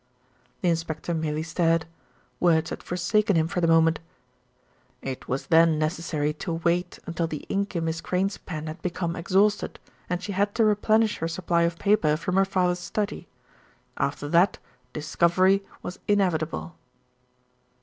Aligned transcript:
The 0.63 0.69
inspector 0.69 1.13
merely 1.13 1.43
stared. 1.43 1.85
Words 2.39 2.71
had 2.71 2.81
forsaken 2.81 3.35
him 3.35 3.47
for 3.47 3.61
the 3.61 3.67
moment. 3.67 3.99
"It 5.03 5.27
was 5.27 5.45
then 5.45 5.77
necessary 5.77 6.33
to 6.41 6.53
wait 6.53 6.97
until 7.05 7.27
the 7.27 7.45
ink 7.49 7.75
in 7.75 7.85
Miss 7.85 8.01
Crayne's 8.01 8.39
pen 8.39 8.65
had 8.65 8.81
become 8.81 9.15
exhausted, 9.15 9.77
and 10.09 10.23
she 10.23 10.31
had 10.31 10.55
to 10.55 10.65
replenish 10.65 11.19
her 11.19 11.27
supply 11.27 11.61
of 11.69 11.77
paper 11.77 12.17
from 12.17 12.35
her 12.37 12.45
father's 12.45 12.79
study. 12.79 13.27
After 13.95 14.27
that 14.29 14.57
discovery 14.91 15.63
was 15.83 15.99
inevitable." 16.07 16.73